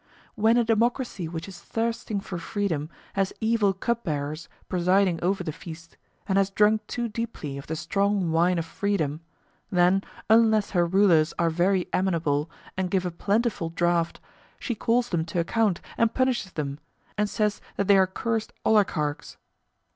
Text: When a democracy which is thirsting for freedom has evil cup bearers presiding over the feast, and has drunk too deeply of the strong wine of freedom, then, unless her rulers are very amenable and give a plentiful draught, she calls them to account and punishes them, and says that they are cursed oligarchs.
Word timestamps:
When 0.33 0.57
a 0.57 0.63
democracy 0.63 1.27
which 1.27 1.47
is 1.47 1.59
thirsting 1.59 2.21
for 2.21 2.39
freedom 2.39 2.89
has 3.13 3.31
evil 3.39 3.71
cup 3.71 4.03
bearers 4.03 4.49
presiding 4.67 5.19
over 5.23 5.43
the 5.43 5.51
feast, 5.51 5.95
and 6.27 6.39
has 6.39 6.49
drunk 6.49 6.81
too 6.87 7.07
deeply 7.07 7.55
of 7.59 7.67
the 7.67 7.75
strong 7.75 8.31
wine 8.31 8.57
of 8.57 8.65
freedom, 8.65 9.21
then, 9.71 10.03
unless 10.27 10.71
her 10.71 10.87
rulers 10.87 11.35
are 11.37 11.51
very 11.51 11.87
amenable 11.93 12.49
and 12.75 12.89
give 12.89 13.05
a 13.05 13.11
plentiful 13.11 13.69
draught, 13.69 14.19
she 14.57 14.73
calls 14.73 15.09
them 15.09 15.23
to 15.25 15.39
account 15.39 15.81
and 15.99 16.15
punishes 16.15 16.53
them, 16.53 16.79
and 17.15 17.29
says 17.29 17.61
that 17.75 17.87
they 17.87 17.95
are 17.95 18.07
cursed 18.07 18.51
oligarchs. 18.65 19.37